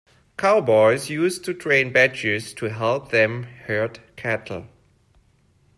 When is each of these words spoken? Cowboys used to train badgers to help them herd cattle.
Cowboys 0.35 1.11
used 1.11 1.45
to 1.45 1.53
train 1.53 1.93
badgers 1.93 2.55
to 2.55 2.71
help 2.73 3.11
them 3.11 3.43
herd 3.43 3.99
cattle. 4.15 4.65